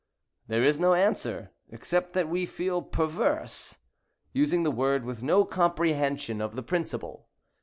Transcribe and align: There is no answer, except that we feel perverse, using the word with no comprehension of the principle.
There 0.47 0.63
is 0.63 0.79
no 0.79 0.95
answer, 0.95 1.51
except 1.69 2.13
that 2.13 2.27
we 2.27 2.47
feel 2.47 2.81
perverse, 2.81 3.77
using 4.33 4.63
the 4.63 4.71
word 4.71 5.05
with 5.05 5.21
no 5.21 5.45
comprehension 5.45 6.41
of 6.41 6.55
the 6.55 6.63
principle. 6.63 7.27